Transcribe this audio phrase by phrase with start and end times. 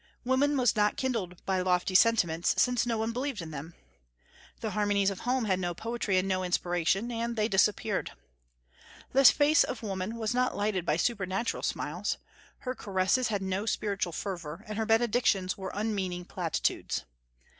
[0.25, 3.75] Woman was not kindled by lofty sentiments, since no one believed in them.
[4.59, 8.09] The harmonies of home had no poetry and no inspiration, and they disappeared.
[9.11, 12.17] The face of woman was not lighted by supernatural smiles.
[12.61, 17.03] Her caresses had no spiritual fervor, and her benedictions were unmeaning platitudes.